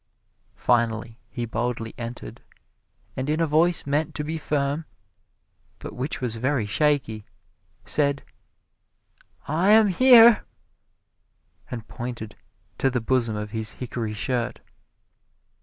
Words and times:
Finally 0.55 1.19
he 1.29 1.45
boldly 1.45 1.93
entered, 1.95 2.41
and 3.15 3.29
in 3.29 3.39
a 3.39 3.45
voice 3.45 3.85
meant 3.85 4.15
to 4.15 4.23
be 4.23 4.35
firm, 4.35 4.85
but 5.77 5.93
which 5.93 6.19
was 6.19 6.37
very 6.37 6.65
shaky, 6.65 7.23
said, 7.85 8.23
"I 9.47 9.69
am 9.69 9.89
here!" 9.89 10.43
and 11.69 11.87
pointed 11.87 12.35
to 12.79 12.89
the 12.89 12.99
bosom 12.99 13.35
of 13.35 13.51
his 13.51 13.73
hickory 13.73 14.13
shirt. 14.15 14.59